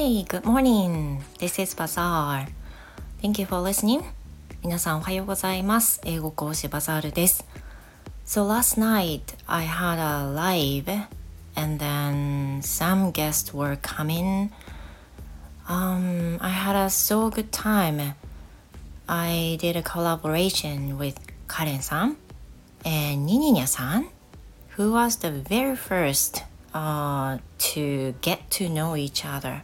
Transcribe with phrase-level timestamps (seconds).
[0.00, 1.22] Hey, good morning.
[1.38, 2.48] This is Bazaar.
[3.22, 4.02] Thank you for listening.
[4.62, 6.00] 皆さんおはようございます。
[6.04, 7.44] 英語講師バザールです。
[8.26, 11.06] So last night I had a live
[11.54, 14.50] and then some guests were coming.
[15.68, 18.14] Um, I had a so good time.
[19.06, 21.14] I did a collaboration with
[21.48, 22.16] Karen さん
[22.84, 24.08] and ニニニャさん
[24.76, 29.62] who was the very first uh, to get to know each other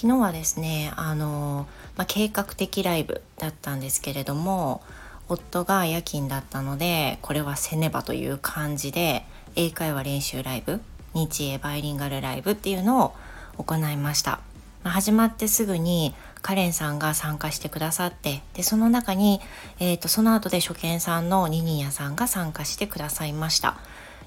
[0.00, 1.66] 昨日はですねあの、
[1.96, 4.80] まあ、計画的ライブだったんですけれども
[5.28, 9.24] 夫が夜勤だったのでこれはせねばという感じで
[9.56, 10.80] 英会話練習ライブ
[11.14, 13.14] 日英バイリンガルライブっていうのを
[13.56, 14.38] 行いました。
[14.84, 19.40] 始まってすぐにカレンさんが参加してくださってでその中に、
[19.80, 23.76] えーと、その後で初見さんのニニヤさんが参加してくださいました。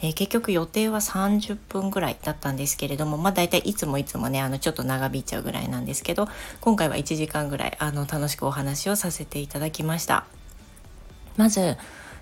[0.00, 6.28] えー、結局予定は30分ぐらいだったんですけれどもまあ大体いつもいつもねあのちょっと長引いちゃうぐらいなんですけど
[6.60, 10.24] 今回は1時間ぐらいあの楽しくお話をさせていただきました。
[11.36, 11.76] まず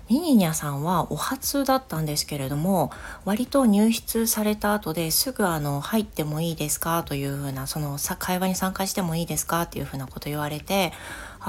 [0.09, 2.91] ニニニャさんはお初だったんですけれども
[3.25, 7.03] 割と入室された後ですぐあの入ってもいいですか？
[7.03, 9.63] というふうなその会話に参加してもいいですか？
[9.63, 10.93] っていうふうなこと言われて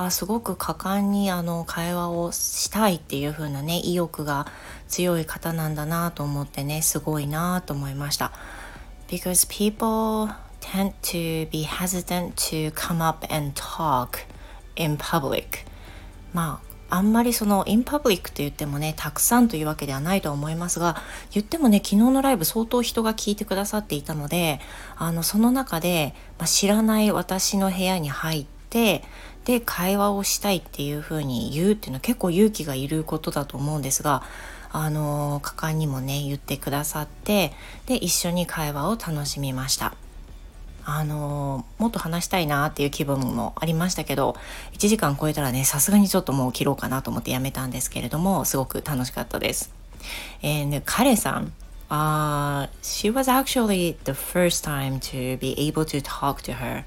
[0.01, 4.47] あすごく果敢にあの会話をしたいっていう風なね意欲が
[4.87, 8.31] 強い方なんだなと思ってねすごいなと思いました。
[9.09, 14.21] Because people tend to be hesitant to come up and talk
[14.77, 15.67] in public
[16.33, 20.97] まああんまりそのインパブリックって言ってもねたくさんというわけではないと思いますが
[21.33, 24.61] 言ってもね昨日のライブ相当人が聞いてくださっていたので
[24.97, 29.03] あのその中で、まあ、知らない私の部屋に入って
[29.49, 34.23] で会話をしたいっていうふうに言うっていうのは結構勇気がいることだと思うんですが
[34.71, 37.55] あの果敢にもね言ってくださって
[37.87, 39.95] で一緒に会話を楽しみました。
[40.85, 44.37] あのもっと話したいなっていう気分もありましたけど
[44.73, 49.73] 1時間超えたらねさすがにちょっともう切ろうかなと思ってやめたんですけれどもすごく楽しかったです。
[50.43, 51.53] えー、彼さん
[51.91, 56.85] Uh, she was actually the first time to be able to talk to her,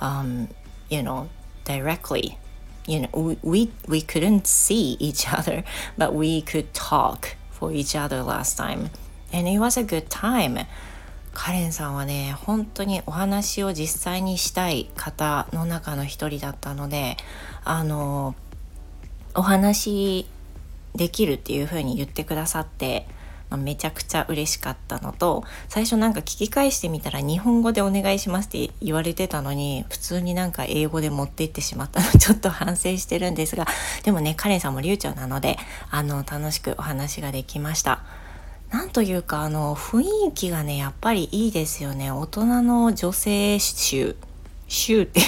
[0.00, 0.46] um,
[0.88, 1.26] you know,
[1.66, 2.38] directly.
[2.86, 5.64] You know, we, we couldn't see each other,
[5.98, 8.90] but we could talk for each other last time.
[9.32, 10.66] And it was a good time.
[11.34, 17.18] カレンさんはね本当にお話を実際にしたい方の中の一人だったので
[17.62, 18.34] あの
[19.34, 20.26] お話
[20.94, 23.06] できるっていうふうに言ってくださって
[23.50, 33.66] まあ、めちゃくちゃ嬉しかったのと最初なんか聞き返してみたら日本語でお願いしますって言われてたのに普通になんか英語で持っていってしまったの ちょっと反省してるんですが
[34.02, 35.58] でもねカレンさんも流暢なので
[35.90, 38.00] あの楽しくお話ができました。
[38.70, 44.16] なんというかあの雰囲気がねやっぱりいいですよね大人の女性集
[44.66, 45.20] 集って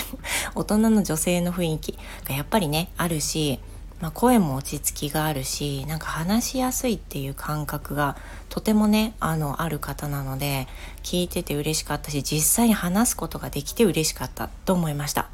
[0.56, 1.98] 大人の女性の雰囲気
[2.28, 3.60] がやっぱりねあるし
[4.00, 8.16] まあ、声も落ち着きがあるしなんか話しやすいっていう感覚が
[8.48, 10.68] とてもねあのある方なので
[11.02, 15.28] 聞いてて嬉しかったし実際に話すことができて嬉しかったと思いました。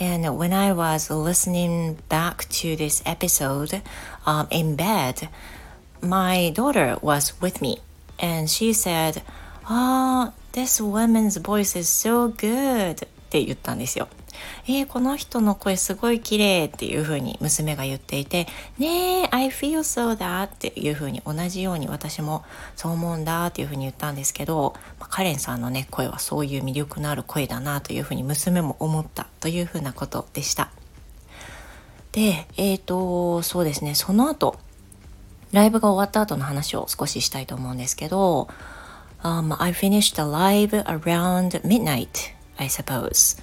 [0.00, 3.82] And when I was listening back to this episode
[4.24, 5.28] um, in bed,
[6.00, 7.80] my daughter was with me
[8.20, 9.22] and she said,
[9.64, 14.08] Ah, oh, this woman's voice is so good って言ったんですよ。
[14.66, 18.46] えー、この人の声すごい綺麗っていう風に娘が言っていて、
[18.78, 22.44] ねえ、I feel so that っていう風に同じように私も
[22.74, 30.70] そう思うんだっていう風に言ったんですけど、まあ、カレンさんのね、声はそういう魅力のある声だなという風に娘も思ったという風なことでした。
[32.12, 34.58] で、えっ、ー、と、そうですね、その後、
[35.52, 38.48] ライブが終わった後の話を少ししたいと思うんですけど、
[39.22, 43.36] um, I finished the live around midnight, I suppose.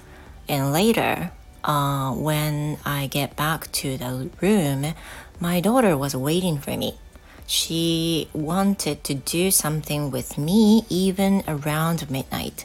[0.48, 1.32] And later,
[1.64, 4.94] uh, when I get back to the room,
[5.40, 6.98] my daughter was waiting for me.
[7.46, 12.64] She wanted to do something with me even around midnight.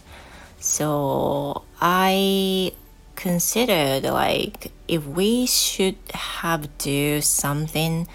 [0.60, 2.74] So I
[3.16, 8.08] considered like if we should have do something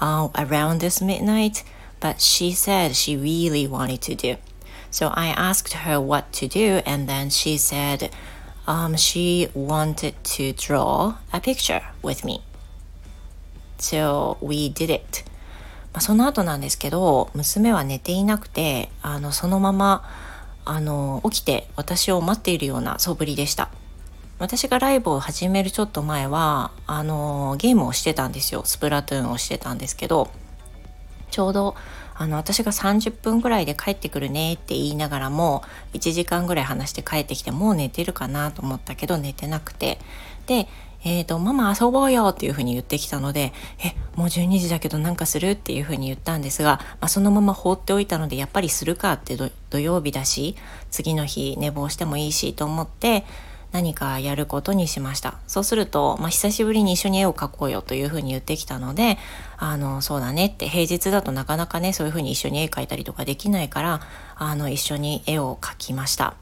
[0.00, 1.62] uh, around this midnight,
[2.00, 4.36] but she said she really wanted to do.
[4.90, 8.10] So I asked her what to do, and then she said,
[8.66, 12.42] um, she wanted to draw a picture with me.
[13.78, 15.24] So we did it.
[15.92, 20.04] まあ、その後なんですけど、娘は寝ていなくて、あの、そのまま、
[20.64, 23.70] あの、起きて私を待っているような素振りでした。
[24.38, 28.62] 私がライブを始めるちょっと前は、あの、ゲームをしてたんですよ。
[28.64, 30.30] スプラトゥーンをしてたんですけど、
[31.30, 31.74] ちょうど
[32.18, 35.62] あの私が30分ぐらいで帰ってくるねって言いながらも
[35.94, 39.98] 1時間ぐらい話して帰ってきてもう寝てるかなと思ったけど寝てなくて。
[40.46, 40.66] で
[41.04, 43.52] えっ、ー、と、ママ遊ぼうよっていうふうに言ってきたので、
[43.84, 49.36] え、もう12時だけどなんかするっていうふうに言ったんですが、まあ、そのまま放っておいたので、やっぱりするかって
[49.70, 50.56] 土曜日だし、
[50.90, 53.24] 次の日寝坊してもいいしと思って、
[53.72, 55.34] 何かやることにしました。
[55.46, 59.18] そうすると、まあ、久しぶりに一緒に絵を描こうよというふうに言ってきたので、
[59.58, 64.00] あの、そうだねって、平日だとなかなかね、そういうふうに一緒に絵描いたりとかできないから、
[64.36, 66.34] あの、一緒に絵を描きました。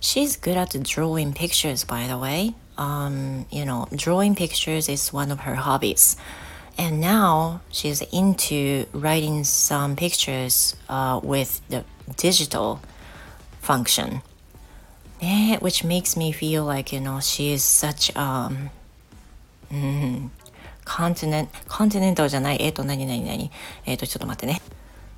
[0.00, 2.54] She's good at drawing pictures, by the way.
[2.76, 6.16] Um, you know, drawing pictures is one of her hobbies.
[6.78, 11.84] And now she's into writing some pictures uh, with the
[12.16, 12.80] digital
[13.62, 14.20] function.
[15.21, 18.71] Yeah, which makes me feel like, you know, she is such um,
[19.71, 20.29] mm,
[20.83, 23.51] continent, continental じゃない、えっ、ー、と、何何何
[23.85, 24.61] えっ、ー、と、ちょっと待ってね。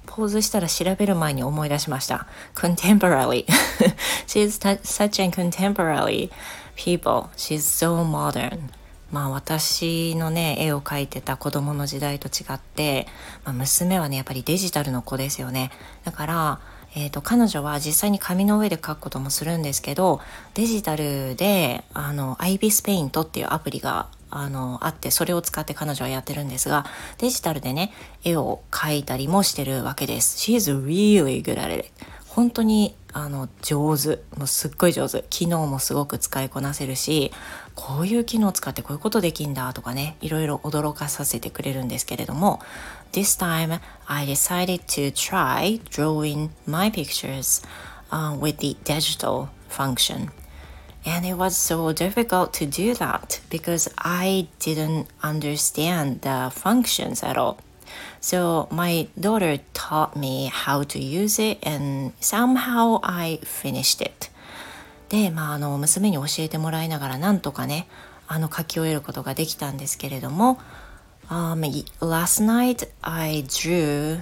[0.06, 2.28] ポーズしたら調べる前に思い出しました。
[2.54, 3.46] contemporary.
[4.28, 6.30] She's such a contemporary
[6.76, 7.30] people.
[7.38, 8.70] She's so modern.
[9.11, 13.07] まあ私のね、絵を描いてた子供の時代と違って、
[13.45, 15.71] まあ、娘はね、やっぱりデジタルの子ですよね。
[16.05, 16.61] だから、
[16.95, 20.21] えーと、彼女は実際に紙の上で書くこともするんですけど
[20.55, 26.87] デジタルであの IBIS ペイントっていうアプリがあのあってそれを使って彼女はやってるんですが
[27.19, 27.93] デジタルでね
[28.25, 30.39] 絵を描いたりもしてるわけです。
[30.39, 31.91] She is really good at it.
[32.39, 37.33] 本当にあの上手もうすっごい上手機能もすごく使いこなせるし
[37.75, 42.61] こういう機能を使ってこういうことできんだとかねいろいろ驚かさせてくれるんですけれども
[43.11, 47.67] This time I decided to try drawing my pictures、
[48.13, 50.31] uh, with the digital function
[51.05, 57.37] and it was so difficult to do that because I didn't understand the functions at
[57.37, 57.57] all
[58.21, 64.31] So my daughter taught me how to use it and somehow I finished it.
[65.09, 67.89] で、まあ、あの娘に教えてもらいながらなんとかね
[68.27, 70.59] あの書き終えることができたんですけれども、
[71.31, 74.21] um, last night I drew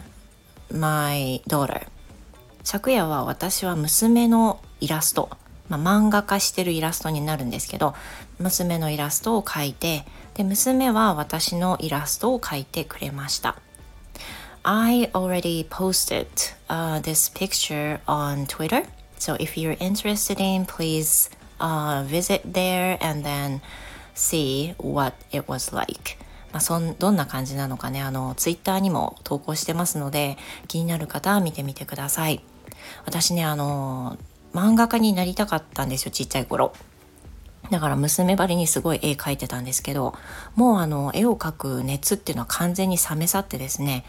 [0.70, 1.86] my daughter
[2.62, 5.30] 昨夜は私は娘のイラスト、
[5.68, 7.94] まあ、漫画化してるイラストになるんですけど
[8.38, 10.04] 娘のイラストを描いて
[10.34, 13.56] で娘は私のイラストを描いてくれました
[14.62, 16.26] I already posted、
[16.68, 18.84] uh, this picture on Twitter
[19.18, 23.60] So if you're interested in, please uh, visit there and then
[24.14, 26.18] see what it was like.
[26.52, 32.40] まあ、そんどんな感じなのかねあのツイッターにも投稿してますので気になる方は見てみてください
[33.04, 34.16] 私ねあの
[34.56, 36.72] 漫画家になりたかったんですよちっちゃい頃。
[37.70, 40.14] だから娘ばりにすごい絵描いてたんですけど
[40.54, 44.04] もうあの絵を描く熱っていうのは完全に冷め去ってですね、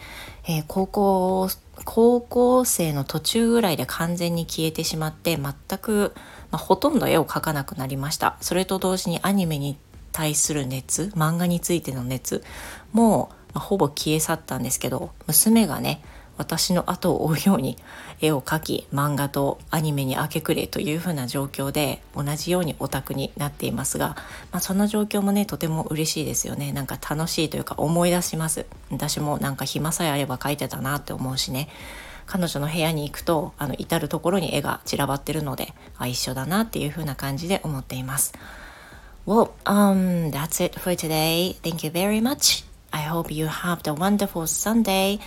[0.47, 1.49] えー、高校
[1.83, 6.13] 高校生の途中ぐらいで完全に消えてしまって全く、
[6.51, 8.37] まあ、ほとんど絵を描かなくなりました。
[8.41, 9.77] それと同時にアニメに
[10.11, 12.43] 対する熱漫画についての熱
[12.91, 16.01] もう、ほぼ消え去ったんですけど娘がね
[16.37, 17.77] 私の後を追うように
[18.21, 24.15] 絵を描き漫画とアニメに明け暮れというふうな状況で同じようにオタクになっていますが、
[24.51, 31.69] まあ、その状況もねとても嬉しいですよねなんか楽しいというか思い出します私もなんか暇さえあれば描いてたなって思うしね
[32.25, 38.33] 彼女の部屋に行くとあの至る所に絵が散らばってるのであ一緒だなっていうふうな感じで思っています
[39.27, 41.57] Well, um, that's it for today.
[41.61, 42.63] Thank you very much.
[42.93, 45.19] I hope you have a wonderful Sunday.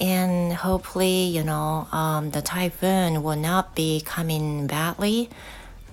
[0.00, 5.30] And hopefully, you know, um, the typhoon will not be coming badly.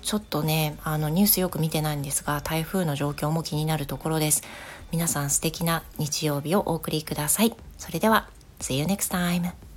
[0.02, 4.42] ちょっとね、あのニュースよく見てないんですが、台風の状況も気になるところです。
[4.92, 7.54] 皆さん素敵な日曜日をお送りください。
[7.78, 8.28] それでは、
[8.60, 9.69] See you next time!